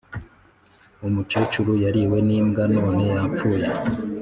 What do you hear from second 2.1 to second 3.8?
ni mbwa none yapfuye